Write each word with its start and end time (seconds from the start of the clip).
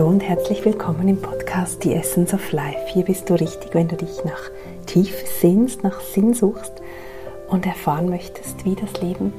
Hallo 0.00 0.12
und 0.12 0.22
herzlich 0.22 0.64
willkommen 0.64 1.08
im 1.08 1.20
Podcast 1.20 1.82
The 1.82 1.92
Essence 1.92 2.32
of 2.32 2.52
Life. 2.52 2.86
Hier 2.86 3.04
bist 3.04 3.28
du 3.28 3.34
richtig, 3.34 3.74
wenn 3.74 3.86
du 3.86 3.96
dich 3.96 4.24
nach 4.24 4.50
Tiefe 4.86 5.26
sehnst, 5.26 5.84
nach 5.84 6.00
Sinn 6.00 6.32
suchst 6.32 6.72
und 7.50 7.66
erfahren 7.66 8.08
möchtest, 8.08 8.64
wie 8.64 8.74
das 8.74 8.98
Leben 9.02 9.30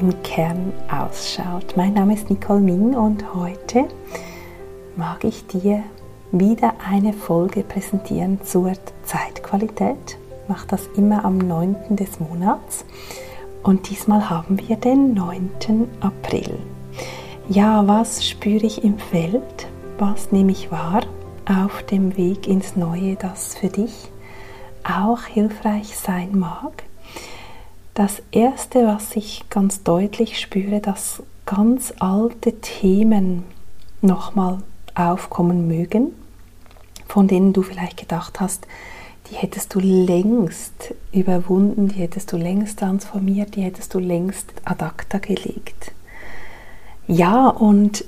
im 0.00 0.12
Kern 0.24 0.72
ausschaut. 0.90 1.76
Mein 1.76 1.94
Name 1.94 2.14
ist 2.14 2.28
Nicole 2.28 2.58
Ming 2.58 2.96
und 2.96 3.36
heute 3.36 3.84
mag 4.96 5.22
ich 5.22 5.46
dir 5.46 5.84
wieder 6.32 6.74
eine 6.90 7.12
Folge 7.12 7.62
präsentieren 7.62 8.40
zur 8.42 8.72
Zeitqualität. 9.04 10.18
Ich 10.42 10.48
mache 10.48 10.66
das 10.66 10.88
immer 10.96 11.24
am 11.24 11.38
9. 11.38 11.76
des 11.90 12.18
Monats 12.18 12.84
und 13.62 13.88
diesmal 13.88 14.28
haben 14.28 14.58
wir 14.58 14.74
den 14.74 15.14
9. 15.14 15.50
April. 16.00 16.58
Ja, 17.48 17.86
was 17.86 18.26
spüre 18.26 18.66
ich 18.66 18.82
im 18.82 18.98
Feld? 18.98 19.68
Was 19.98 20.32
nehme 20.32 20.50
ich 20.50 20.72
wahr 20.72 21.02
auf 21.46 21.84
dem 21.84 22.16
Weg 22.16 22.48
ins 22.48 22.74
Neue, 22.74 23.14
das 23.14 23.54
für 23.54 23.68
dich 23.68 24.10
auch 24.82 25.22
hilfreich 25.22 25.96
sein 25.96 26.36
mag? 26.36 26.82
Das 27.94 28.20
Erste, 28.32 28.88
was 28.88 29.14
ich 29.14 29.44
ganz 29.50 29.84
deutlich 29.84 30.40
spüre, 30.40 30.80
dass 30.80 31.22
ganz 31.46 31.94
alte 32.00 32.60
Themen 32.60 33.44
nochmal 34.02 34.58
aufkommen 34.96 35.68
mögen, 35.68 36.12
von 37.06 37.28
denen 37.28 37.52
du 37.52 37.62
vielleicht 37.62 37.96
gedacht 37.96 38.40
hast, 38.40 38.66
die 39.30 39.36
hättest 39.36 39.76
du 39.76 39.78
längst 39.78 40.92
überwunden, 41.12 41.86
die 41.86 42.00
hättest 42.00 42.32
du 42.32 42.36
längst 42.36 42.80
transformiert, 42.80 43.54
die 43.54 43.62
hättest 43.62 43.94
du 43.94 44.00
längst 44.00 44.52
ad 44.64 44.84
acta 44.84 45.18
gelegt. 45.18 45.92
Ja, 47.06 47.46
und 47.46 48.04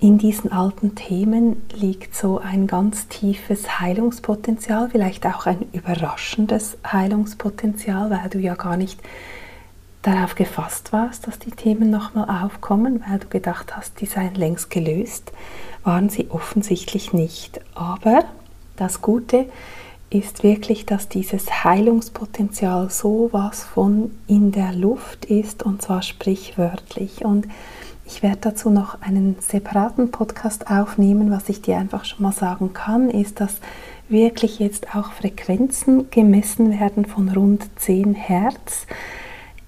in 0.00 0.18
diesen 0.18 0.52
alten 0.52 0.94
Themen 0.94 1.62
liegt 1.74 2.14
so 2.14 2.38
ein 2.38 2.68
ganz 2.68 3.08
tiefes 3.08 3.80
Heilungspotenzial, 3.80 4.90
vielleicht 4.90 5.26
auch 5.26 5.46
ein 5.46 5.66
überraschendes 5.72 6.78
Heilungspotenzial, 6.86 8.10
weil 8.10 8.28
du 8.30 8.38
ja 8.38 8.54
gar 8.54 8.76
nicht 8.76 9.00
darauf 10.02 10.36
gefasst 10.36 10.92
warst, 10.92 11.26
dass 11.26 11.40
die 11.40 11.50
Themen 11.50 11.90
nochmal 11.90 12.44
aufkommen, 12.44 13.02
weil 13.08 13.18
du 13.18 13.26
gedacht 13.26 13.76
hast, 13.76 14.00
die 14.00 14.06
seien 14.06 14.34
längst 14.34 14.70
gelöst, 14.70 15.32
waren 15.82 16.08
sie 16.08 16.30
offensichtlich 16.30 17.12
nicht. 17.12 17.60
Aber 17.74 18.24
das 18.76 19.02
Gute 19.02 19.46
ist 20.10 20.44
wirklich, 20.44 20.86
dass 20.86 21.08
dieses 21.08 21.64
Heilungspotenzial 21.64 22.88
so 22.88 23.28
was 23.32 23.64
von 23.64 24.12
in 24.28 24.52
der 24.52 24.72
Luft 24.72 25.24
ist 25.24 25.64
und 25.64 25.82
zwar 25.82 26.02
sprichwörtlich. 26.02 27.24
Und 27.24 27.48
ich 28.08 28.22
werde 28.22 28.38
dazu 28.40 28.70
noch 28.70 29.02
einen 29.02 29.36
separaten 29.38 30.10
Podcast 30.10 30.70
aufnehmen. 30.70 31.30
Was 31.30 31.50
ich 31.50 31.60
dir 31.60 31.76
einfach 31.76 32.06
schon 32.06 32.22
mal 32.22 32.32
sagen 32.32 32.72
kann, 32.72 33.10
ist, 33.10 33.38
dass 33.38 33.60
wirklich 34.08 34.58
jetzt 34.58 34.96
auch 34.96 35.12
Frequenzen 35.12 36.10
gemessen 36.10 36.80
werden 36.80 37.04
von 37.04 37.28
rund 37.28 37.68
10 37.78 38.14
Hertz. 38.14 38.86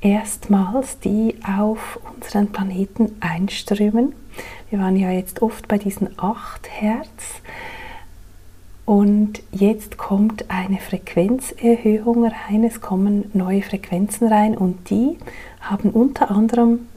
Erstmals, 0.00 0.98
die 1.00 1.36
auf 1.46 2.00
unseren 2.16 2.48
Planeten 2.48 3.14
einströmen. 3.20 4.14
Wir 4.70 4.78
waren 4.78 4.96
ja 4.96 5.10
jetzt 5.10 5.42
oft 5.42 5.68
bei 5.68 5.76
diesen 5.76 6.18
8 6.18 6.66
Hertz. 6.70 7.42
Und 8.86 9.42
jetzt 9.52 9.98
kommt 9.98 10.46
eine 10.50 10.78
Frequenzerhöhung 10.78 12.24
rein, 12.24 12.64
es 12.64 12.80
kommen 12.80 13.30
neue 13.34 13.62
Frequenzen 13.62 14.28
rein 14.28 14.56
und 14.56 14.88
die 14.88 15.18
haben 15.60 15.90
unter 15.90 16.30
anderem 16.30 16.88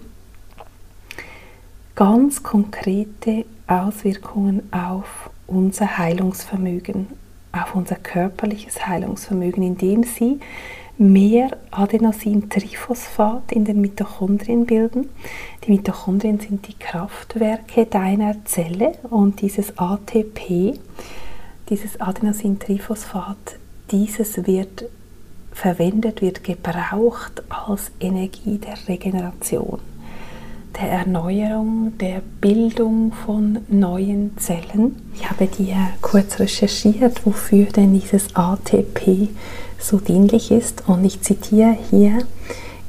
ganz 1.96 2.42
konkrete 2.42 3.46
Auswirkungen 3.68 4.64
auf 4.72 5.30
unser 5.48 5.98
Heilungsvermögen, 5.98 7.08
auf 7.52 7.76
unser 7.76 7.96
körperliches 7.96 8.88
Heilungsvermögen, 8.88 9.64
indem 9.64 10.04
sie 10.04 10.40
mehr 10.98 11.52
Adenosintriphosphat 11.72 13.52
in 13.52 13.66
den 13.66 13.82
Mitochondrien 13.82 14.66
bilden. 14.66 15.10
Die 15.64 15.72
Mitochondrien 15.72 16.40
sind 16.40 16.68
die 16.68 16.78
Kraftwerke 16.78 17.86
deiner 17.86 18.44
Zelle 18.46 18.94
und 19.10 19.42
dieses 19.42 19.78
ATP, 19.78 20.80
dieses 21.70 22.00
Adenosintriphosphat, 22.00 23.58
dieses 23.92 24.46
wird 24.46 24.86
verwendet, 25.52 26.22
wird 26.22 26.44
gebraucht 26.44 27.44
als 27.50 27.92
Energie 28.00 28.58
der 28.58 28.76
Regeneration 28.88 29.80
der 30.80 30.90
Erneuerung, 30.90 31.98
der 32.00 32.22
Bildung 32.42 33.12
von 33.26 33.60
neuen 33.68 34.38
Zellen. 34.38 34.96
Ich 35.16 35.30
habe 35.30 35.48
dir 35.48 35.76
kurz 36.02 36.40
recherchiert, 36.40 37.26
wofür 37.26 37.66
denn 37.66 37.94
dieses 37.94 38.36
ATP 38.36 39.30
so 39.80 39.98
dienlich 39.98 40.52
ist 40.52 40.84
und 40.88 41.04
ich 41.06 41.22
zitiere 41.22 41.78
hier, 41.90 42.20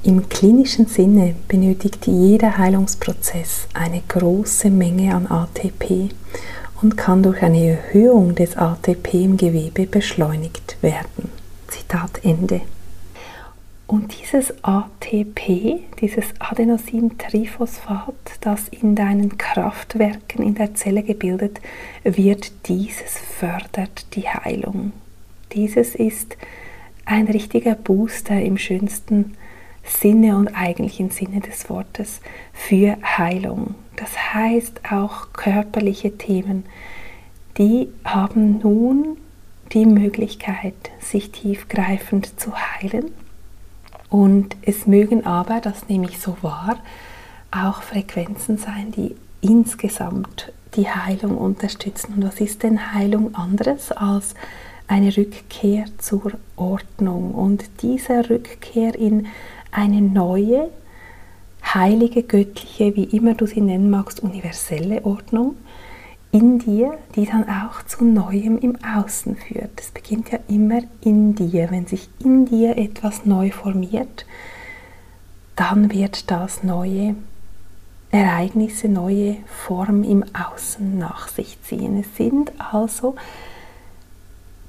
im 0.03 0.29
klinischen 0.29 0.87
Sinne 0.87 1.35
benötigt 1.49 2.07
jeder 2.07 2.59
Heilungsprozess 2.59 3.69
eine 3.73 4.03
große 4.07 4.71
Menge 4.71 5.15
an 5.15 5.27
ATP 5.27 6.11
und 6.83 6.97
kann 6.99 7.23
durch 7.23 7.43
eine 7.43 7.67
Erhöhung 7.67 8.35
des 8.35 8.57
ATP 8.57 9.15
im 9.15 9.37
Gewebe 9.39 9.87
beschleunigt 9.87 10.77
werden. 10.83 11.31
Zitat 11.69 12.23
Ende. 12.23 12.61
Und 13.87 14.19
dieses 14.19 14.55
ATP, 14.65 15.81
dieses 16.01 16.25
Adenosintriphosphat, 16.39 18.15
das 18.41 18.69
in 18.69 18.95
deinen 18.95 19.37
Kraftwerken 19.37 20.43
in 20.43 20.55
der 20.55 20.75
Zelle 20.75 21.03
gebildet 21.03 21.61
wird, 22.03 22.67
dieses 22.67 23.19
fördert 23.19 24.15
die 24.15 24.29
Heilung. 24.29 24.93
Dieses 25.53 25.95
ist 25.95 26.39
ein 27.05 27.27
richtiger 27.27 27.75
Booster 27.75 28.41
im 28.41 28.57
schönsten 28.57 29.37
Sinne 29.85 30.39
und 30.39 30.49
eigentlichen 30.49 31.11
Sinne 31.11 31.41
des 31.41 31.69
Wortes 31.69 32.23
für 32.55 32.97
Heilung. 33.03 33.75
Das 33.97 34.33
heißt 34.33 34.81
auch 34.91 35.35
körperliche 35.35 36.17
Themen, 36.17 36.65
die 37.59 37.89
haben 38.03 38.61
nun 38.61 39.19
die 39.73 39.85
Möglichkeit, 39.85 40.75
sich 41.01 41.31
tiefgreifend 41.33 42.41
zu 42.41 42.53
heilen 42.57 43.13
und 44.15 44.55
es 44.63 44.87
mögen 44.87 45.27
aber, 45.27 45.61
das 45.61 45.89
nehme 45.89 46.09
ich 46.09 46.21
so 46.21 46.37
wahr, 46.41 46.79
auch 47.51 47.83
Frequenzen 47.83 48.59
sein, 48.59 48.93
die 48.93 49.17
insgesamt 49.41 50.53
die 50.77 50.89
Heilung 50.89 51.37
unterstützen. 51.37 52.15
Und 52.15 52.25
was 52.25 52.41
ist 52.41 52.63
denn 52.63 52.95
Heilung 52.95 53.35
anderes 53.35 53.91
als 53.91 54.37
eine 54.87 55.17
Rückkehr 55.17 55.87
zur 55.99 56.31
Ordnung? 56.55 57.35
Und 57.35 57.65
diese 57.83 58.31
Rückkehr 58.31 58.95
in 58.95 59.27
eine 59.73 60.01
neue, 60.01 60.71
heilige, 61.65 62.23
göttliche, 62.23 62.95
wie 62.95 63.17
immer 63.17 63.35
du 63.35 63.47
sie 63.47 63.63
nennen 63.63 63.91
magst, 63.91 64.21
universelle 64.21 65.05
Ordnung, 65.05 65.57
in 66.35 66.59
dir, 66.59 66.99
die 67.15 67.27
dann 67.27 67.49
auch 67.49 67.85
zu 67.87 68.05
Neuem 68.05 68.59
im 68.59 68.77
Außen 68.85 69.37
führt. 69.37 69.81
Es 69.81 69.93
beginnt 69.93 70.33
ja 70.33 70.41
immer 70.49 70.81
in 71.01 71.37
dir. 71.37 71.71
Wenn 71.71 71.87
sich 71.87 72.09
in 72.19 72.45
dir 72.45 72.77
etwas 72.77 73.25
neu 73.25 73.53
formiert, 73.53 74.27
dann 75.55 75.93
wird 75.93 76.33
das 76.33 76.65
neue 76.65 77.15
Ereignisse, 78.11 78.89
neue 78.89 79.37
Form 79.47 80.03
im 80.03 80.25
Außen 80.35 80.99
nach 80.99 81.29
sich 81.29 81.63
ziehen. 81.63 82.01
Es 82.01 82.17
sind 82.17 82.51
also 82.59 83.15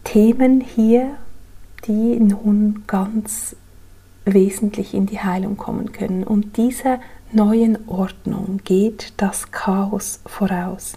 Themen 0.03 0.61
hier, 0.61 1.15
die 1.87 2.19
nun 2.19 2.83
ganz 2.85 3.55
wesentlich 4.23 4.93
in 4.93 5.07
die 5.07 5.19
Heilung 5.19 5.57
kommen 5.57 5.91
können. 5.93 6.23
Und 6.23 6.57
dieser 6.57 6.99
neuen 7.31 7.89
Ordnung 7.89 8.61
geht 8.63 9.13
das 9.17 9.51
Chaos 9.51 10.19
voraus. 10.27 10.93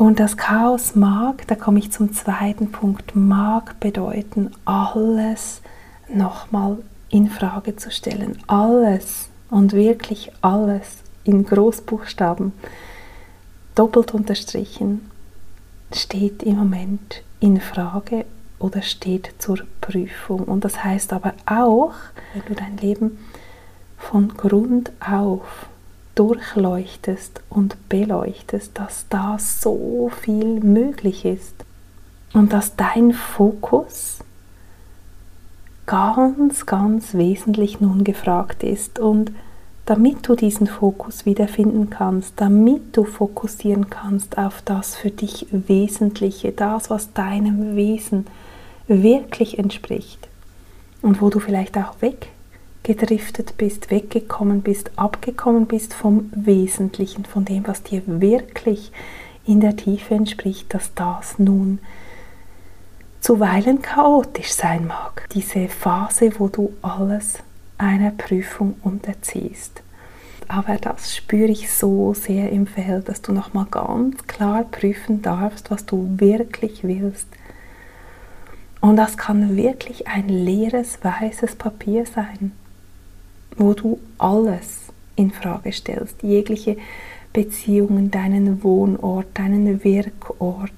Und 0.00 0.18
das 0.18 0.38
Chaos 0.38 0.94
mag, 0.94 1.46
da 1.48 1.54
komme 1.54 1.78
ich 1.78 1.92
zum 1.92 2.14
zweiten 2.14 2.72
Punkt, 2.72 3.14
mag 3.14 3.78
bedeuten, 3.80 4.50
alles 4.64 5.60
nochmal 6.08 6.78
in 7.10 7.28
Frage 7.28 7.76
zu 7.76 7.90
stellen. 7.90 8.38
Alles 8.46 9.28
und 9.50 9.74
wirklich 9.74 10.32
alles 10.40 11.02
in 11.24 11.44
Großbuchstaben, 11.44 12.54
doppelt 13.74 14.14
unterstrichen, 14.14 15.10
steht 15.92 16.44
im 16.44 16.56
Moment 16.56 17.22
in 17.40 17.60
Frage 17.60 18.24
oder 18.58 18.80
steht 18.80 19.34
zur 19.38 19.58
Prüfung. 19.82 20.44
Und 20.44 20.64
das 20.64 20.82
heißt 20.82 21.12
aber 21.12 21.34
auch, 21.44 21.92
wenn 22.32 22.44
du 22.46 22.54
dein 22.54 22.78
Leben 22.78 23.18
von 23.98 24.28
Grund 24.28 24.92
auf 24.98 25.68
durchleuchtest 26.20 27.40
und 27.48 27.88
beleuchtest, 27.88 28.72
dass 28.78 29.06
da 29.08 29.38
so 29.38 30.10
viel 30.20 30.60
möglich 30.60 31.24
ist 31.24 31.54
und 32.34 32.52
dass 32.52 32.76
dein 32.76 33.14
Fokus 33.14 34.18
ganz, 35.86 36.66
ganz 36.66 37.14
wesentlich 37.14 37.80
nun 37.80 38.04
gefragt 38.04 38.64
ist. 38.64 38.98
Und 38.98 39.32
damit 39.86 40.28
du 40.28 40.34
diesen 40.34 40.66
Fokus 40.66 41.24
wiederfinden 41.24 41.88
kannst, 41.88 42.34
damit 42.36 42.98
du 42.98 43.04
fokussieren 43.04 43.88
kannst 43.88 44.36
auf 44.36 44.60
das 44.62 44.96
für 44.96 45.10
dich 45.10 45.46
Wesentliche, 45.50 46.52
das, 46.52 46.90
was 46.90 47.14
deinem 47.14 47.76
Wesen 47.76 48.26
wirklich 48.88 49.58
entspricht 49.58 50.28
und 51.00 51.22
wo 51.22 51.30
du 51.30 51.40
vielleicht 51.40 51.78
auch 51.78 51.94
weggedriftet 52.90 53.56
bist, 53.56 53.90
weggekommen 53.90 54.62
bist, 54.62 54.90
abgekommen 54.96 55.66
bist 55.66 55.94
vom 55.94 56.30
Wesentlichen, 56.34 57.24
von 57.24 57.44
dem, 57.44 57.66
was 57.66 57.84
dir 57.84 58.02
wirklich 58.06 58.90
in 59.46 59.60
der 59.60 59.76
Tiefe 59.76 60.14
entspricht, 60.14 60.74
dass 60.74 60.92
das 60.94 61.38
nun 61.38 61.78
zuweilen 63.20 63.80
chaotisch 63.80 64.52
sein 64.52 64.88
mag. 64.88 65.26
Diese 65.32 65.68
Phase, 65.68 66.32
wo 66.38 66.48
du 66.48 66.72
alles 66.82 67.38
einer 67.78 68.10
Prüfung 68.10 68.74
unterziehst. 68.82 69.82
Aber 70.48 70.76
das 70.76 71.14
spüre 71.14 71.50
ich 71.50 71.70
so 71.72 72.12
sehr 72.12 72.50
im 72.50 72.66
Feld, 72.66 73.08
dass 73.08 73.22
du 73.22 73.30
nochmal 73.32 73.66
ganz 73.70 74.26
klar 74.26 74.64
prüfen 74.64 75.22
darfst, 75.22 75.70
was 75.70 75.86
du 75.86 76.08
wirklich 76.16 76.82
willst. 76.82 77.28
Und 78.80 78.96
das 78.96 79.16
kann 79.16 79.56
wirklich 79.56 80.08
ein 80.08 80.28
leeres, 80.28 80.98
weißes 81.04 81.54
Papier 81.54 82.04
sein, 82.04 82.50
wo 83.56 83.74
du 83.74 83.98
alles 84.18 84.80
in 85.16 85.30
Frage 85.30 85.72
stellst, 85.72 86.22
jegliche 86.22 86.76
Beziehungen, 87.32 88.10
deinen 88.10 88.62
Wohnort, 88.64 89.26
deinen 89.34 89.84
Wirkort, 89.84 90.72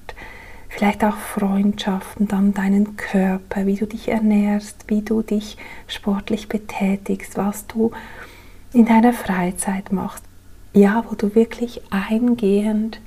vielleicht 0.69 1.03
auch 1.03 1.17
Freundschaften, 1.17 2.27
dann 2.27 2.53
deinen 2.53 2.97
Körper, 2.97 3.65
wie 3.65 3.75
du 3.75 3.87
dich 3.87 4.09
ernährst, 4.09 4.85
wie 4.87 5.01
du 5.01 5.21
dich 5.21 5.57
sportlich 5.87 6.49
betätigst, 6.49 7.37
was 7.37 7.67
du 7.67 7.91
in 8.73 8.85
deiner 8.85 9.13
Freizeit 9.13 9.91
machst. 9.91 10.23
Ja, 10.73 11.05
wo 11.07 11.15
du 11.15 11.35
wirklich 11.35 11.81
eingehend 11.91 12.99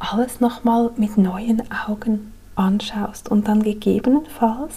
alles 0.00 0.40
nochmal 0.40 0.90
mit 0.96 1.16
neuen 1.16 1.62
Augen 1.86 2.32
anschaust 2.56 3.28
und 3.28 3.46
dann 3.46 3.62
gegebenenfalls 3.62 4.74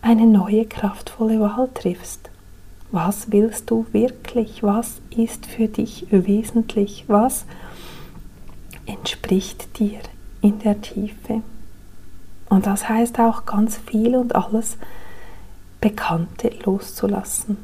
eine 0.00 0.26
neue 0.26 0.64
kraftvolle 0.64 1.40
Wahl 1.40 1.68
triffst. 1.74 2.30
Was 2.92 3.32
willst 3.32 3.70
du 3.70 3.86
wirklich? 3.92 4.62
Was 4.62 5.00
ist 5.16 5.46
für 5.46 5.66
dich 5.66 6.06
wesentlich? 6.10 7.06
Was 7.08 7.46
entspricht 8.84 9.78
dir 9.78 10.00
in 10.42 10.58
der 10.58 10.80
Tiefe? 10.82 11.42
Und 12.50 12.66
das 12.66 12.90
heißt 12.90 13.18
auch 13.18 13.46
ganz 13.46 13.78
viel 13.78 14.14
und 14.14 14.36
alles 14.36 14.76
Bekannte 15.80 16.50
loszulassen. 16.64 17.56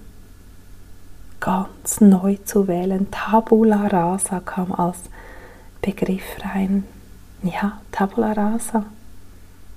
Ganz 1.40 2.00
neu 2.00 2.38
zu 2.46 2.66
wählen. 2.66 3.08
Tabula 3.10 3.86
rasa 3.86 4.40
kam 4.40 4.72
als 4.72 4.98
Begriff 5.82 6.24
rein. 6.42 6.84
Ja, 7.42 7.82
Tabula 7.92 8.32
rasa. 8.32 8.86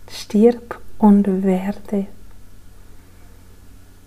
Stirb 0.10 0.80
und 0.98 1.44
werde 1.44 2.08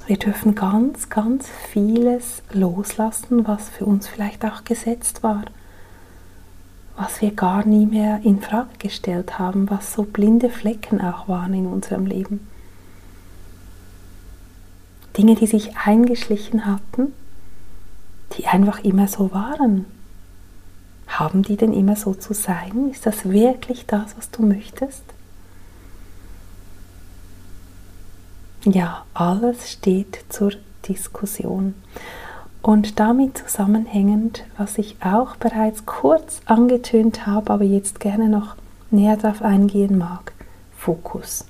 wir 0.06 0.19
dürfen 0.19 0.55
ganz, 0.55 1.09
ganz 1.09 1.49
vieles 1.49 2.43
loslassen, 2.53 3.47
was 3.47 3.71
für 3.71 3.87
uns 3.87 4.06
vielleicht 4.06 4.45
auch 4.45 4.65
gesetzt 4.65 5.23
war, 5.23 5.45
was 6.97 7.23
wir 7.23 7.33
gar 7.33 7.67
nie 7.67 7.87
mehr 7.87 8.21
in 8.23 8.41
Frage 8.41 8.79
gestellt 8.79 9.39
haben, 9.39 9.71
was 9.71 9.93
so 9.93 10.03
blinde 10.03 10.51
Flecken 10.51 11.01
auch 11.01 11.29
waren 11.29 11.55
in 11.55 11.67
unserem 11.67 12.06
Leben. 12.06 12.47
Dinge, 15.17 15.37
die 15.37 15.47
sich 15.47 15.77
eingeschlichen 15.77 16.67
hatten, 16.67 17.12
die 18.37 18.47
einfach 18.47 18.81
immer 18.85 19.09
so 19.09 19.33
waren. 19.33 19.87
Haben 21.07 21.43
die 21.43 21.57
denn 21.57 21.73
immer 21.73 21.97
so 21.97 22.15
zu 22.15 22.35
sein? 22.35 22.91
Ist 22.91 23.07
das 23.07 23.29
wirklich 23.29 23.87
das, 23.87 24.17
was 24.17 24.31
du 24.31 24.45
möchtest? 24.45 25.05
Ja, 28.64 29.05
alles 29.12 29.70
steht 29.70 30.25
zur 30.31 30.52
Diskussion. 30.88 31.75
Und 32.62 32.99
damit 32.99 33.37
zusammenhängend, 33.37 34.44
was 34.56 34.78
ich 34.78 34.96
auch 35.02 35.37
bereits 35.37 35.84
kurz 35.84 36.40
angetönt 36.46 37.26
habe, 37.26 37.52
aber 37.52 37.64
jetzt 37.64 38.00
gerne 38.00 38.31
noch 38.31 38.56
näher 38.90 39.19
darauf 39.19 39.43
eingehen 39.43 39.99
mag, 39.99 40.32
Fokus. 40.78 41.44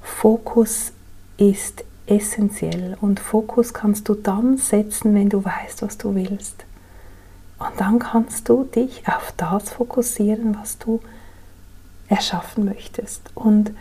Fokus 0.00 0.92
ist 1.36 1.84
essentiell 2.06 2.96
und 3.02 3.20
Fokus 3.20 3.74
kannst 3.74 4.08
du 4.08 4.14
dann 4.14 4.56
setzen, 4.56 5.14
wenn 5.14 5.28
du 5.28 5.44
weißt, 5.44 5.82
was 5.82 5.98
du 5.98 6.14
willst. 6.14 6.64
Und 7.58 7.72
dann 7.78 7.98
kannst 7.98 8.48
du 8.48 8.64
dich 8.64 9.06
auf 9.06 9.34
das 9.36 9.70
fokussieren, 9.70 10.56
was 10.58 10.78
du 10.78 11.00
erschaffen 12.08 12.64
möchtest. 12.64 13.30
Und 13.34 13.72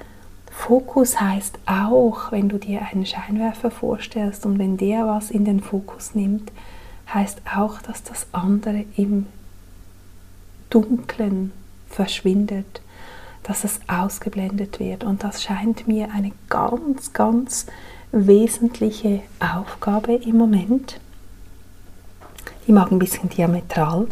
Fokus 0.55 1.21
heißt 1.21 1.59
auch, 1.67 2.31
wenn 2.31 2.49
du 2.49 2.57
dir 2.57 2.81
einen 2.91 3.05
Scheinwerfer 3.05 3.69
vorstellst 3.69 4.47
und 4.47 4.57
wenn 4.57 4.77
der 4.77 5.05
was 5.05 5.29
in 5.29 5.45
den 5.45 5.59
Fokus 5.59 6.15
nimmt, 6.15 6.51
heißt 7.13 7.41
auch, 7.55 7.83
dass 7.83 8.01
das 8.01 8.25
andere 8.31 8.85
im 8.95 9.27
Dunklen 10.71 11.51
verschwindet, 11.87 12.81
dass 13.43 13.63
es 13.63 13.79
ausgeblendet 13.87 14.79
wird. 14.79 15.03
Und 15.03 15.23
das 15.23 15.43
scheint 15.43 15.87
mir 15.87 16.11
eine 16.11 16.31
ganz, 16.49 17.13
ganz 17.13 17.67
wesentliche 18.11 19.21
Aufgabe 19.39 20.15
im 20.15 20.37
Moment. 20.37 20.99
Die 22.65 22.71
mag 22.71 22.91
ein 22.91 22.97
bisschen 22.97 23.29
diametral 23.29 24.07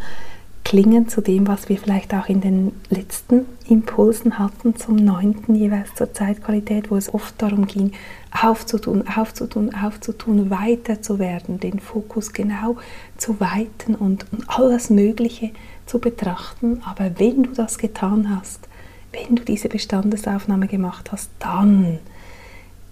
klingen 0.74 1.08
zu 1.08 1.22
dem, 1.22 1.48
was 1.48 1.70
wir 1.70 1.78
vielleicht 1.78 2.16
auch 2.16 2.28
in 2.28 2.42
den 2.42 2.72
letzten 2.90 3.46
Impulsen 3.70 4.40
hatten 4.40 4.76
zum 4.76 4.96
neunten 4.96 5.54
jeweils 5.54 5.94
zur 5.94 6.12
Zeitqualität, 6.16 6.90
wo 6.90 6.96
es 6.96 7.14
oft 7.14 7.40
darum 7.40 7.68
ging, 7.68 7.92
aufzutun, 8.32 9.08
aufzutun, 9.08 9.72
aufzutun, 9.76 10.50
weiter 10.50 11.00
zu 11.00 11.20
werden, 11.20 11.60
den 11.60 11.80
Fokus 11.80 12.34
genau 12.34 12.78
zu 13.18 13.40
weiten 13.40 13.94
und, 13.94 14.26
und 14.32 14.50
alles 14.50 14.90
Mögliche 14.90 15.52
zu 15.86 16.00
betrachten. 16.00 16.82
Aber 16.86 17.20
wenn 17.20 17.44
du 17.44 17.52
das 17.52 17.78
getan 17.78 18.36
hast, 18.36 18.68
wenn 19.12 19.36
du 19.36 19.44
diese 19.44 19.70
Bestandesaufnahme 19.70 20.66
gemacht 20.66 21.12
hast, 21.12 21.30
dann 21.38 22.00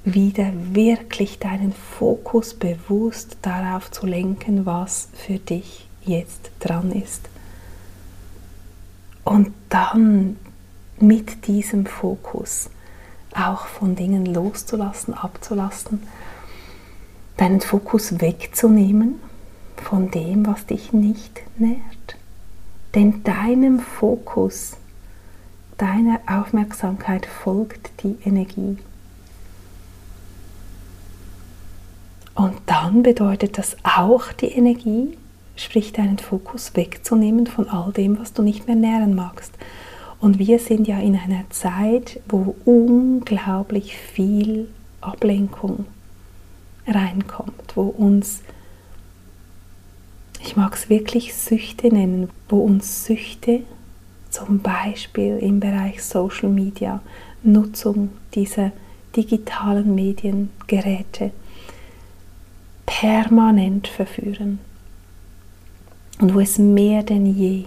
wieder 0.05 0.53
wirklich 0.71 1.39
deinen 1.39 1.73
Fokus 1.73 2.53
bewusst 2.53 3.37
darauf 3.41 3.89
zu 3.89 4.05
lenken, 4.05 4.67
was 4.67 5.09
für 5.13 5.39
dich 5.39 5.87
jetzt 6.05 6.51
dran 6.59 6.91
ist. 6.91 7.30
Und 9.31 9.53
dann 9.69 10.35
mit 10.99 11.47
diesem 11.47 11.85
Fokus 11.85 12.69
auch 13.33 13.65
von 13.65 13.95
Dingen 13.95 14.25
loszulassen, 14.25 15.13
abzulassen, 15.13 16.03
deinen 17.37 17.61
Fokus 17.61 18.19
wegzunehmen 18.19 19.21
von 19.77 20.11
dem, 20.11 20.45
was 20.45 20.65
dich 20.65 20.91
nicht 20.91 21.43
nährt. 21.57 22.17
Denn 22.93 23.23
deinem 23.23 23.79
Fokus, 23.79 24.75
deiner 25.77 26.19
Aufmerksamkeit 26.27 27.25
folgt 27.25 28.03
die 28.03 28.17
Energie. 28.25 28.79
Und 32.35 32.57
dann 32.65 33.01
bedeutet 33.01 33.57
das 33.57 33.77
auch 33.83 34.33
die 34.33 34.51
Energie, 34.51 35.17
sprich 35.61 35.93
deinen 35.93 36.17
Fokus 36.17 36.75
wegzunehmen 36.75 37.47
von 37.47 37.69
all 37.69 37.91
dem, 37.91 38.19
was 38.19 38.33
du 38.33 38.41
nicht 38.41 38.67
mehr 38.67 38.75
nähren 38.75 39.15
magst. 39.15 39.53
Und 40.19 40.39
wir 40.39 40.59
sind 40.59 40.87
ja 40.87 40.99
in 40.99 41.15
einer 41.15 41.49
Zeit, 41.49 42.19
wo 42.27 42.55
unglaublich 42.65 43.97
viel 43.97 44.67
Ablenkung 45.01 45.85
reinkommt, 46.87 47.75
wo 47.75 47.83
uns, 47.83 48.41
ich 50.43 50.55
mag 50.55 50.75
es 50.75 50.89
wirklich 50.89 51.33
Süchte 51.33 51.87
nennen, 51.87 52.29
wo 52.49 52.59
uns 52.59 53.05
Süchte 53.05 53.61
zum 54.29 54.59
Beispiel 54.59 55.37
im 55.37 55.59
Bereich 55.59 56.03
Social 56.03 56.49
Media, 56.49 57.01
Nutzung 57.43 58.09
dieser 58.33 58.71
digitalen 59.15 59.93
Mediengeräte 59.95 61.31
permanent 62.85 63.87
verführen 63.87 64.59
und 66.21 66.35
wo 66.35 66.39
es 66.39 66.57
mehr 66.57 67.03
denn 67.03 67.25
je 67.25 67.65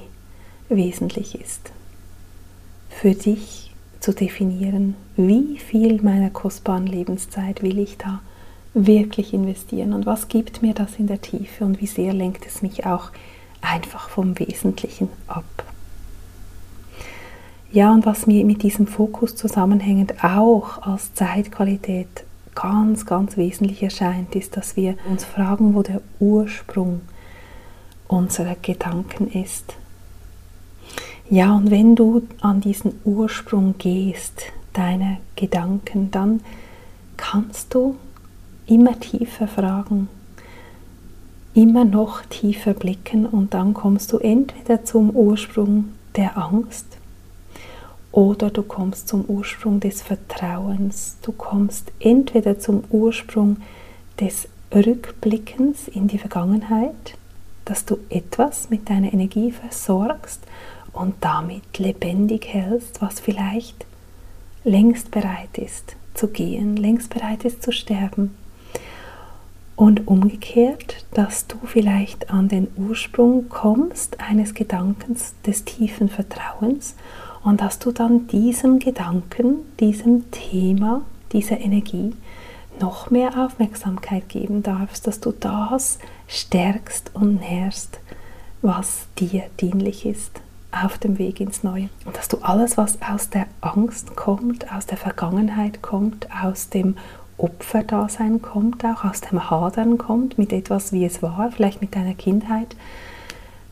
wesentlich 0.68 1.38
ist, 1.38 1.72
für 2.88 3.14
dich 3.14 3.74
zu 4.00 4.12
definieren, 4.12 4.94
wie 5.16 5.58
viel 5.58 6.00
meiner 6.02 6.30
kostbaren 6.30 6.86
Lebenszeit 6.86 7.62
will 7.62 7.78
ich 7.78 7.98
da 7.98 8.20
wirklich 8.72 9.34
investieren 9.34 9.92
und 9.92 10.06
was 10.06 10.28
gibt 10.28 10.62
mir 10.62 10.74
das 10.74 10.96
in 10.98 11.06
der 11.06 11.20
Tiefe 11.20 11.64
und 11.64 11.80
wie 11.80 11.86
sehr 11.86 12.12
lenkt 12.12 12.46
es 12.46 12.62
mich 12.62 12.86
auch 12.86 13.10
einfach 13.60 14.08
vom 14.08 14.38
Wesentlichen 14.38 15.08
ab. 15.26 15.44
Ja, 17.72 17.92
und 17.92 18.06
was 18.06 18.26
mir 18.26 18.44
mit 18.44 18.62
diesem 18.62 18.86
Fokus 18.86 19.34
zusammenhängend 19.34 20.22
auch 20.22 20.82
als 20.82 21.12
Zeitqualität 21.14 22.24
ganz, 22.54 23.04
ganz 23.04 23.36
wesentlich 23.36 23.82
erscheint, 23.82 24.36
ist, 24.36 24.56
dass 24.56 24.76
wir 24.76 24.94
uns 25.10 25.24
fragen, 25.24 25.74
wo 25.74 25.82
der 25.82 26.00
Ursprung 26.20 27.00
unserer 28.14 28.56
Gedanken 28.60 29.30
ist. 29.30 29.74
Ja, 31.28 31.56
und 31.56 31.70
wenn 31.70 31.96
du 31.96 32.22
an 32.40 32.60
diesen 32.60 33.00
Ursprung 33.04 33.74
gehst, 33.78 34.42
deiner 34.72 35.18
Gedanken, 35.36 36.10
dann 36.10 36.40
kannst 37.16 37.74
du 37.74 37.96
immer 38.66 38.98
tiefer 38.98 39.48
fragen, 39.48 40.08
immer 41.54 41.84
noch 41.84 42.22
tiefer 42.22 42.74
blicken 42.74 43.26
und 43.26 43.54
dann 43.54 43.74
kommst 43.74 44.12
du 44.12 44.18
entweder 44.18 44.84
zum 44.84 45.10
Ursprung 45.10 45.90
der 46.16 46.36
Angst 46.36 46.86
oder 48.12 48.50
du 48.50 48.62
kommst 48.62 49.08
zum 49.08 49.24
Ursprung 49.24 49.80
des 49.80 50.02
Vertrauens. 50.02 51.16
Du 51.22 51.32
kommst 51.32 51.90
entweder 51.98 52.58
zum 52.58 52.84
Ursprung 52.90 53.56
des 54.20 54.48
Rückblickens 54.72 55.88
in 55.88 56.08
die 56.08 56.18
Vergangenheit, 56.18 57.16
dass 57.64 57.84
du 57.84 57.98
etwas 58.10 58.70
mit 58.70 58.88
deiner 58.88 59.12
Energie 59.12 59.52
versorgst 59.52 60.40
und 60.92 61.14
damit 61.20 61.78
lebendig 61.78 62.46
hältst, 62.52 63.02
was 63.02 63.20
vielleicht 63.20 63.86
längst 64.64 65.10
bereit 65.10 65.58
ist 65.58 65.96
zu 66.14 66.28
gehen, 66.28 66.76
längst 66.76 67.10
bereit 67.10 67.44
ist 67.44 67.62
zu 67.62 67.72
sterben. 67.72 68.34
Und 69.76 70.06
umgekehrt, 70.06 71.04
dass 71.14 71.48
du 71.48 71.56
vielleicht 71.64 72.30
an 72.30 72.48
den 72.48 72.68
Ursprung 72.76 73.48
kommst 73.48 74.20
eines 74.20 74.54
Gedankens 74.54 75.34
des 75.44 75.64
tiefen 75.64 76.08
Vertrauens 76.08 76.94
und 77.42 77.60
dass 77.60 77.80
du 77.80 77.90
dann 77.90 78.28
diesem 78.28 78.78
Gedanken, 78.78 79.56
diesem 79.80 80.30
Thema, 80.30 81.02
dieser 81.32 81.60
Energie 81.60 82.12
noch 82.80 83.10
mehr 83.10 83.44
Aufmerksamkeit 83.44 84.28
geben 84.28 84.62
darfst, 84.62 85.06
dass 85.06 85.20
du 85.20 85.32
das 85.32 85.98
stärkst 86.26 87.10
und 87.14 87.40
nährst, 87.40 88.00
was 88.62 89.06
dir 89.18 89.44
dienlich 89.60 90.06
ist 90.06 90.40
auf 90.72 90.98
dem 90.98 91.18
Weg 91.18 91.40
ins 91.40 91.62
Neue. 91.62 91.88
Und 92.04 92.16
dass 92.16 92.28
du 92.28 92.38
alles, 92.38 92.76
was 92.76 93.00
aus 93.02 93.30
der 93.30 93.46
Angst 93.60 94.16
kommt, 94.16 94.72
aus 94.72 94.86
der 94.86 94.98
Vergangenheit 94.98 95.82
kommt, 95.82 96.26
aus 96.42 96.68
dem 96.68 96.96
Opferdasein 97.36 98.42
kommt, 98.42 98.84
auch 98.84 99.04
aus 99.04 99.20
dem 99.20 99.50
Hadern 99.50 99.98
kommt 99.98 100.38
mit 100.38 100.52
etwas, 100.52 100.92
wie 100.92 101.04
es 101.04 101.22
war, 101.22 101.50
vielleicht 101.50 101.80
mit 101.80 101.94
deiner 101.94 102.14
Kindheit, 102.14 102.76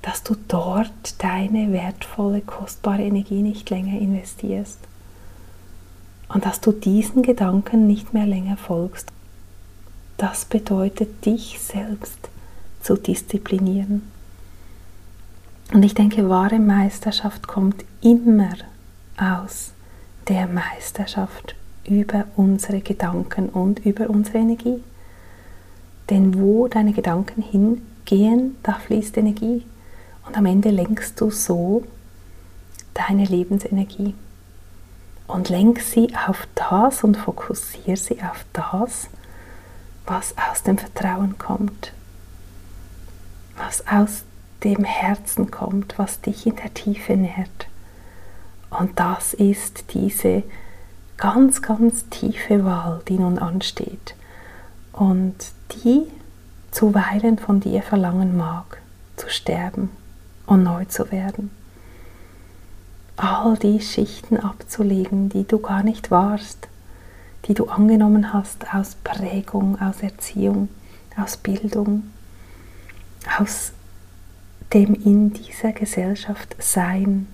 dass 0.02 0.22
du 0.22 0.34
dort 0.48 1.22
deine 1.22 1.72
wertvolle, 1.72 2.40
kostbare 2.40 3.02
Energie 3.02 3.42
nicht 3.42 3.70
länger 3.70 4.00
investierst. 4.00 4.78
Und 6.32 6.46
dass 6.46 6.60
du 6.60 6.72
diesen 6.72 7.22
Gedanken 7.22 7.86
nicht 7.86 8.14
mehr 8.14 8.26
länger 8.26 8.56
folgst. 8.56 9.08
Das 10.16 10.44
bedeutet, 10.44 11.26
dich 11.26 11.58
selbst 11.60 12.30
zu 12.80 12.96
disziplinieren. 12.96 14.02
Und 15.72 15.82
ich 15.82 15.94
denke, 15.94 16.28
wahre 16.28 16.58
Meisterschaft 16.58 17.46
kommt 17.46 17.84
immer 18.02 18.52
aus 19.16 19.72
der 20.28 20.46
Meisterschaft 20.46 21.54
über 21.84 22.26
unsere 22.36 22.80
Gedanken 22.80 23.48
und 23.48 23.84
über 23.84 24.08
unsere 24.08 24.38
Energie. 24.38 24.82
Denn 26.10 26.38
wo 26.38 26.68
deine 26.68 26.92
Gedanken 26.92 27.42
hingehen, 27.42 28.56
da 28.62 28.74
fließt 28.74 29.16
Energie. 29.16 29.64
Und 30.26 30.36
am 30.36 30.46
Ende 30.46 30.70
lenkst 30.70 31.20
du 31.20 31.30
so 31.30 31.84
deine 32.94 33.24
Lebensenergie. 33.24 34.14
Und 35.32 35.48
lenk 35.48 35.80
sie 35.80 36.14
auf 36.28 36.46
das 36.54 37.04
und 37.04 37.16
fokussiere 37.16 37.96
sie 37.96 38.22
auf 38.22 38.44
das, 38.52 39.08
was 40.04 40.34
aus 40.36 40.62
dem 40.62 40.76
Vertrauen 40.76 41.38
kommt, 41.38 41.94
was 43.56 43.86
aus 43.88 44.24
dem 44.62 44.84
Herzen 44.84 45.50
kommt, 45.50 45.98
was 45.98 46.20
dich 46.20 46.46
in 46.46 46.56
der 46.56 46.74
Tiefe 46.74 47.16
nährt. 47.16 47.66
Und 48.68 49.00
das 49.00 49.32
ist 49.32 49.94
diese 49.94 50.42
ganz, 51.16 51.62
ganz 51.62 52.10
tiefe 52.10 52.66
Wahl, 52.66 53.00
die 53.08 53.18
nun 53.18 53.38
ansteht 53.38 54.14
und 54.92 55.34
die 55.82 56.08
zuweilen 56.72 57.38
von 57.38 57.58
dir 57.58 57.80
verlangen 57.80 58.36
mag, 58.36 58.82
zu 59.16 59.30
sterben 59.30 59.88
und 60.44 60.62
neu 60.62 60.84
zu 60.84 61.10
werden. 61.10 61.61
All 63.16 63.56
die 63.56 63.80
Schichten 63.80 64.38
abzulegen, 64.38 65.28
die 65.28 65.44
du 65.44 65.58
gar 65.58 65.82
nicht 65.82 66.10
warst, 66.10 66.68
die 67.46 67.54
du 67.54 67.66
angenommen 67.66 68.32
hast 68.32 68.74
aus 68.74 68.96
Prägung, 69.02 69.80
aus 69.80 70.02
Erziehung, 70.02 70.68
aus 71.16 71.36
Bildung, 71.36 72.04
aus 73.38 73.72
dem 74.72 74.94
in 74.94 75.32
dieser 75.32 75.72
Gesellschaft 75.72 76.56
Sein. 76.58 77.26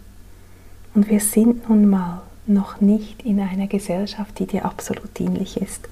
Und 0.94 1.08
wir 1.08 1.20
sind 1.20 1.68
nun 1.68 1.88
mal 1.88 2.22
noch 2.46 2.80
nicht 2.80 3.22
in 3.22 3.40
einer 3.40 3.66
Gesellschaft, 3.66 4.38
die 4.38 4.46
dir 4.46 4.64
absolut 4.64 5.16
dienlich 5.18 5.60
ist. 5.60 5.88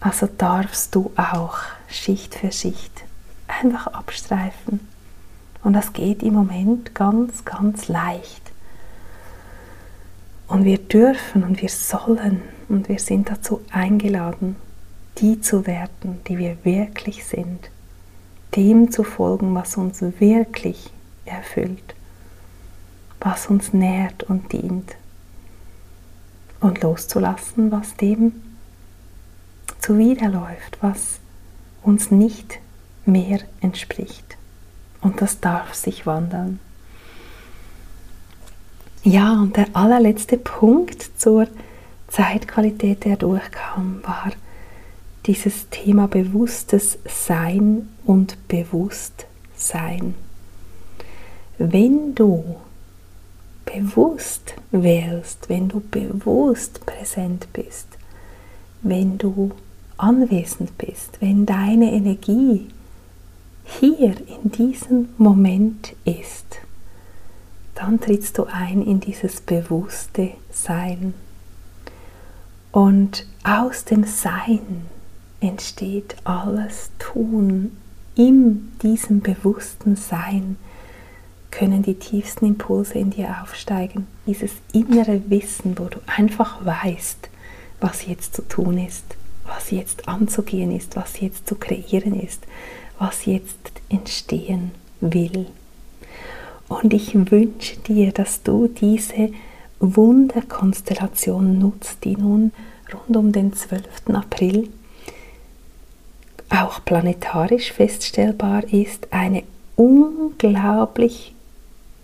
Also 0.00 0.28
darfst 0.38 0.94
du 0.94 1.10
auch 1.16 1.58
Schicht 1.88 2.34
für 2.34 2.52
Schicht 2.52 2.92
einfach 3.48 3.88
abstreifen. 3.88 4.80
Und 5.62 5.74
das 5.74 5.92
geht 5.92 6.22
im 6.22 6.34
Moment 6.34 6.94
ganz, 6.94 7.44
ganz 7.44 7.88
leicht. 7.88 8.52
Und 10.48 10.64
wir 10.64 10.78
dürfen 10.78 11.44
und 11.44 11.60
wir 11.60 11.68
sollen 11.68 12.42
und 12.68 12.88
wir 12.88 12.98
sind 12.98 13.30
dazu 13.30 13.60
eingeladen, 13.70 14.56
die 15.18 15.40
zu 15.40 15.66
werden, 15.66 16.20
die 16.26 16.38
wir 16.38 16.56
wirklich 16.64 17.24
sind 17.24 17.70
dem 18.56 18.90
zu 18.90 19.04
folgen, 19.04 19.54
was 19.54 19.76
uns 19.76 20.02
wirklich 20.18 20.90
erfüllt, 21.24 21.94
was 23.20 23.46
uns 23.46 23.72
nährt 23.72 24.24
und 24.24 24.52
dient 24.52 24.96
und 26.60 26.82
loszulassen, 26.82 27.70
was 27.70 27.96
dem 27.96 28.32
zuwiderläuft, 29.80 30.78
was 30.80 31.20
uns 31.82 32.10
nicht 32.10 32.58
mehr 33.06 33.40
entspricht. 33.60 34.36
Und 35.00 35.20
das 35.20 35.40
darf 35.40 35.74
sich 35.74 36.06
wandeln. 36.06 36.60
Ja, 39.02 39.32
und 39.40 39.56
der 39.56 39.68
allerletzte 39.72 40.36
Punkt 40.36 41.02
zur 41.18 41.46
Zeitqualität, 42.08 43.04
der 43.04 43.16
durchkam, 43.16 44.00
war, 44.02 44.32
dieses 45.26 45.68
Thema 45.70 46.06
bewusstes 46.08 46.98
Sein 47.06 47.88
und 48.04 48.36
Bewusstsein. 48.48 50.14
Wenn 51.56 52.14
du 52.14 52.56
bewusst 53.64 54.54
wählst, 54.70 55.48
wenn 55.48 55.68
du 55.68 55.80
bewusst 55.80 56.84
präsent 56.84 57.48
bist, 57.52 57.86
wenn 58.82 59.18
du 59.18 59.52
anwesend 59.96 60.76
bist, 60.78 61.20
wenn 61.20 61.46
deine 61.46 61.92
Energie 61.92 62.68
hier 63.78 64.14
in 64.26 64.50
diesem 64.50 65.10
Moment 65.16 65.94
ist, 66.04 66.58
dann 67.74 68.00
trittst 68.00 68.36
du 68.36 68.44
ein 68.44 68.82
in 68.82 69.00
dieses 69.00 69.40
bewusste 69.40 70.32
Sein. 70.50 71.14
Und 72.72 73.26
aus 73.42 73.84
dem 73.84 74.04
Sein 74.04 74.86
entsteht 75.40 76.16
alles 76.24 76.90
Tun. 76.98 77.76
In 78.14 78.72
diesem 78.82 79.20
bewussten 79.20 79.96
Sein 79.96 80.56
können 81.50 81.82
die 81.82 81.94
tiefsten 81.94 82.46
Impulse 82.46 82.98
in 82.98 83.10
dir 83.10 83.36
aufsteigen. 83.42 84.06
Dieses 84.26 84.52
innere 84.72 85.22
Wissen, 85.30 85.78
wo 85.78 85.84
du 85.84 85.98
einfach 86.06 86.64
weißt, 86.64 87.28
was 87.80 88.06
jetzt 88.06 88.34
zu 88.36 88.42
tun 88.42 88.78
ist, 88.78 89.04
was 89.46 89.70
jetzt 89.70 90.06
anzugehen 90.06 90.70
ist, 90.70 90.96
was 90.96 91.20
jetzt 91.20 91.48
zu 91.48 91.54
kreieren 91.54 92.20
ist, 92.20 92.44
was 93.00 93.24
jetzt 93.24 93.72
entstehen 93.88 94.70
will. 95.00 95.46
Und 96.68 96.94
ich 96.94 97.14
wünsche 97.32 97.78
dir, 97.80 98.12
dass 98.12 98.44
du 98.44 98.68
diese 98.68 99.30
Wunderkonstellation 99.80 101.58
nutzt, 101.58 102.04
die 102.04 102.16
nun 102.16 102.52
rund 102.92 103.16
um 103.16 103.32
den 103.32 103.54
12. 103.54 104.10
April 104.12 104.68
auch 106.50 106.84
planetarisch 106.84 107.72
feststellbar 107.72 108.64
ist, 108.72 109.08
eine 109.12 109.44
unglaublich 109.76 111.34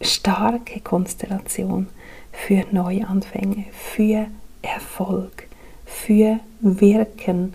starke 0.00 0.80
Konstellation 0.80 1.88
für 2.32 2.64
Neuanfänge, 2.72 3.66
für 3.72 4.28
Erfolg, 4.62 5.48
für 5.84 6.40
Wirken. 6.60 7.54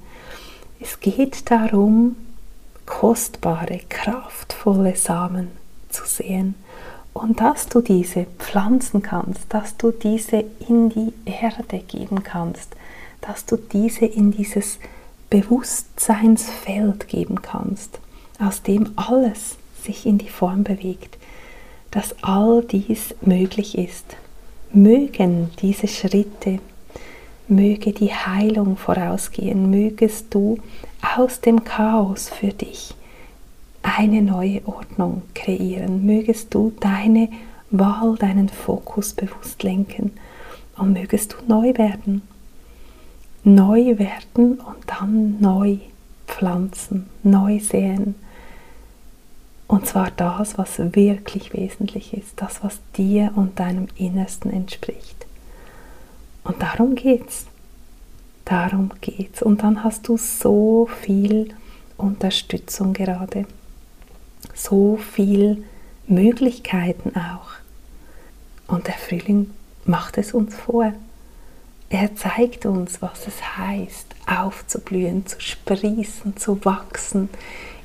Es 0.79 0.99
geht 0.99 1.49
darum, 1.49 2.15
kostbare, 2.91 3.79
kraftvolle 3.87 4.97
Samen 4.97 5.47
zu 5.89 6.05
sehen 6.05 6.55
und 7.13 7.39
dass 7.39 7.67
du 7.67 7.79
diese 7.79 8.25
pflanzen 8.37 9.01
kannst, 9.01 9.45
dass 9.47 9.77
du 9.77 9.91
diese 9.91 10.43
in 10.67 10.89
die 10.89 11.13
Erde 11.23 11.79
geben 11.79 12.21
kannst, 12.21 12.75
dass 13.21 13.45
du 13.45 13.55
diese 13.55 14.05
in 14.05 14.31
dieses 14.31 14.77
Bewusstseinsfeld 15.29 17.07
geben 17.07 17.41
kannst, 17.41 17.97
aus 18.39 18.61
dem 18.61 18.91
alles 18.97 19.55
sich 19.81 20.05
in 20.05 20.17
die 20.17 20.29
Form 20.29 20.65
bewegt, 20.65 21.17
dass 21.91 22.13
all 22.21 22.61
dies 22.61 23.15
möglich 23.21 23.77
ist. 23.77 24.17
Mögen 24.73 25.49
diese 25.61 25.87
Schritte, 25.87 26.59
möge 27.51 27.91
die 27.91 28.13
Heilung 28.13 28.77
vorausgehen, 28.77 29.69
mögest 29.69 30.33
du 30.33 30.57
aus 31.15 31.41
dem 31.41 31.63
Chaos 31.63 32.29
für 32.29 32.53
dich 32.53 32.95
eine 33.83 34.21
neue 34.21 34.65
Ordnung 34.67 35.23
kreieren, 35.33 36.05
mögest 36.05 36.53
du 36.53 36.71
deine 36.79 37.29
Wahl, 37.71 38.15
deinen 38.17 38.49
Fokus 38.49 39.13
bewusst 39.13 39.63
lenken 39.63 40.11
und 40.77 40.93
mögest 40.93 41.33
du 41.33 41.37
neu 41.47 41.73
werden. 41.77 42.21
Neu 43.43 43.97
werden 43.97 44.59
und 44.59 44.77
dann 44.85 45.39
neu 45.39 45.77
pflanzen, 46.27 47.07
neu 47.23 47.59
säen. 47.59 48.15
Und 49.67 49.87
zwar 49.87 50.11
das, 50.11 50.57
was 50.57 50.77
wirklich 50.93 51.53
wesentlich 51.53 52.13
ist, 52.13 52.33
das, 52.35 52.63
was 52.63 52.79
dir 52.97 53.31
und 53.35 53.59
deinem 53.59 53.87
Innersten 53.95 54.51
entspricht. 54.51 55.20
Und 56.43 56.61
darum 56.61 56.95
geht's. 56.95 57.45
Darum 58.45 58.91
geht's. 59.01 59.41
Und 59.41 59.63
dann 59.63 59.83
hast 59.83 60.07
du 60.07 60.17
so 60.17 60.89
viel 61.01 61.53
Unterstützung 61.97 62.93
gerade. 62.93 63.45
So 64.53 64.97
viel 64.97 65.63
Möglichkeiten 66.07 67.15
auch. 67.15 67.51
Und 68.67 68.87
der 68.87 68.95
Frühling 68.95 69.51
macht 69.85 70.17
es 70.17 70.33
uns 70.33 70.55
vor. 70.55 70.93
Er 71.89 72.15
zeigt 72.15 72.65
uns, 72.65 73.01
was 73.01 73.27
es 73.27 73.57
heißt, 73.57 74.07
aufzublühen, 74.25 75.25
zu 75.25 75.39
sprießen, 75.41 76.37
zu 76.37 76.63
wachsen, 76.63 77.29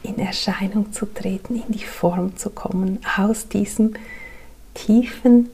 in 0.05 0.19
Erscheinung 0.19 0.93
zu 0.93 1.07
treten, 1.07 1.57
in 1.57 1.73
die 1.73 1.85
Form 1.85 2.37
zu 2.37 2.51
kommen, 2.51 3.01
aus 3.17 3.49
diesem 3.49 3.95
tiefen 4.75 5.51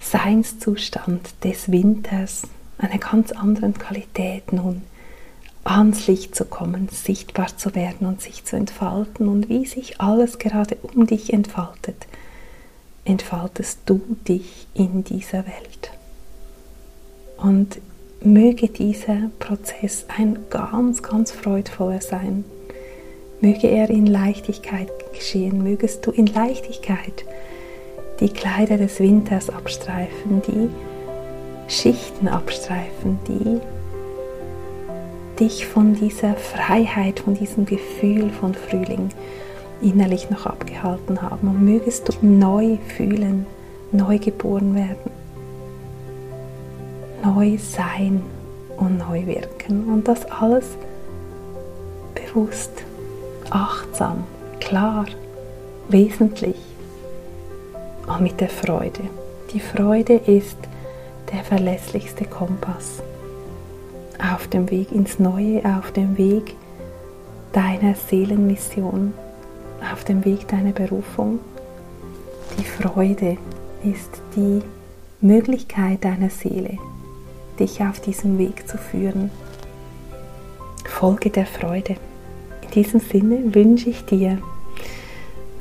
Seinszustand 0.00 1.44
des 1.44 1.70
Winters, 1.70 2.42
einer 2.78 2.98
ganz 2.98 3.32
anderen 3.32 3.74
Qualität 3.74 4.52
nun 4.52 4.82
ans 5.62 6.06
Licht 6.06 6.34
zu 6.34 6.46
kommen, 6.46 6.88
sichtbar 6.88 7.56
zu 7.56 7.74
werden 7.74 8.06
und 8.06 8.22
sich 8.22 8.44
zu 8.44 8.56
entfalten 8.56 9.28
und 9.28 9.48
wie 9.48 9.66
sich 9.66 10.00
alles 10.00 10.38
gerade 10.38 10.76
um 10.76 11.06
dich 11.06 11.32
entfaltet, 11.32 12.06
entfaltest 13.04 13.80
du 13.86 14.00
dich 14.26 14.66
in 14.74 15.04
dieser 15.04 15.44
Welt. 15.46 15.92
Und 17.36 17.80
möge 18.22 18.68
dieser 18.68 19.30
Prozess 19.38 20.06
ein 20.16 20.38
ganz, 20.50 21.02
ganz 21.02 21.30
freudvoller 21.32 22.00
sein. 22.00 22.44
Möge 23.40 23.68
er 23.68 23.88
in 23.88 24.06
Leichtigkeit 24.06 24.90
geschehen, 25.12 25.62
mögest 25.62 26.06
du 26.06 26.10
in 26.10 26.26
Leichtigkeit 26.26 27.24
die 28.20 28.28
Kleider 28.28 28.76
des 28.76 29.00
Winters 29.00 29.50
abstreifen, 29.50 30.42
die 30.46 30.68
Schichten 31.68 32.28
abstreifen, 32.28 33.18
die 33.26 33.60
dich 35.38 35.66
von 35.66 35.94
dieser 35.94 36.34
Freiheit, 36.34 37.20
von 37.20 37.34
diesem 37.34 37.64
Gefühl 37.64 38.30
von 38.30 38.54
Frühling 38.54 39.08
innerlich 39.80 40.28
noch 40.28 40.44
abgehalten 40.44 41.22
haben. 41.22 41.48
Und 41.48 41.64
mögest 41.64 42.08
du 42.08 42.12
neu 42.26 42.76
fühlen, 42.96 43.46
neu 43.90 44.18
geboren 44.18 44.74
werden, 44.74 45.10
neu 47.24 47.56
sein 47.56 48.22
und 48.76 48.98
neu 48.98 49.24
wirken. 49.26 49.84
Und 49.90 50.08
das 50.08 50.26
alles 50.26 50.66
bewusst, 52.14 52.84
achtsam, 53.50 54.24
klar, 54.60 55.06
wesentlich 55.88 56.69
und 58.06 58.20
mit 58.20 58.40
der 58.40 58.48
Freude. 58.48 59.02
Die 59.52 59.60
Freude 59.60 60.14
ist 60.14 60.56
der 61.32 61.42
verlässlichste 61.44 62.24
Kompass 62.24 63.02
auf 64.18 64.48
dem 64.48 64.70
Weg 64.70 64.92
ins 64.92 65.18
Neue, 65.18 65.64
auf 65.64 65.92
dem 65.92 66.18
Weg 66.18 66.54
deiner 67.52 67.94
Seelenmission, 67.94 69.14
auf 69.92 70.04
dem 70.04 70.24
Weg 70.24 70.46
deiner 70.48 70.72
Berufung. 70.72 71.40
Die 72.58 72.64
Freude 72.64 73.38
ist 73.82 74.20
die 74.36 74.62
Möglichkeit 75.20 76.04
deiner 76.04 76.30
Seele, 76.30 76.78
dich 77.58 77.80
auf 77.80 78.00
diesem 78.00 78.38
Weg 78.38 78.68
zu 78.68 78.78
führen. 78.78 79.30
Folge 80.84 81.30
der 81.30 81.46
Freude. 81.46 81.96
In 82.62 82.70
diesem 82.72 83.00
Sinne 83.00 83.54
wünsche 83.54 83.90
ich 83.90 84.04
dir 84.04 84.38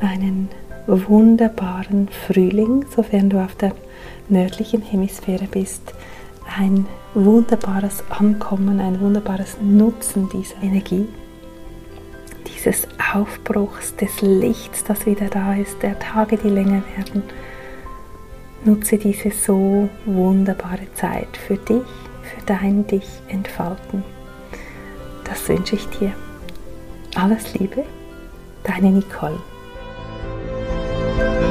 einen 0.01 0.49
wunderbaren 0.89 2.09
Frühling, 2.27 2.85
sofern 2.95 3.29
du 3.29 3.43
auf 3.43 3.55
der 3.55 3.73
nördlichen 4.27 4.81
Hemisphäre 4.81 5.45
bist, 5.45 5.93
ein 6.57 6.85
wunderbares 7.13 8.03
Ankommen, 8.09 8.79
ein 8.79 8.99
wunderbares 8.99 9.57
Nutzen 9.61 10.29
dieser 10.29 10.61
Energie, 10.63 11.07
dieses 12.47 12.87
Aufbruchs 13.13 13.95
des 13.95 14.21
Lichts, 14.21 14.83
das 14.83 15.05
wieder 15.05 15.27
da 15.27 15.53
ist, 15.53 15.81
der 15.81 15.97
Tage, 15.99 16.37
die 16.37 16.49
länger 16.49 16.81
werden. 16.97 17.23
Nutze 18.65 18.97
diese 18.97 19.31
so 19.31 19.89
wunderbare 20.05 20.91
Zeit 20.95 21.37
für 21.37 21.57
dich, 21.57 21.87
für 22.23 22.45
dein 22.45 22.85
Dich 22.87 23.07
entfalten. 23.29 24.03
Das 25.23 25.47
wünsche 25.47 25.75
ich 25.75 25.87
dir. 25.87 26.11
Alles 27.15 27.53
Liebe, 27.53 27.85
deine 28.63 28.91
Nicole. 28.91 29.39
Thank 31.19 31.43
you. 31.43 31.48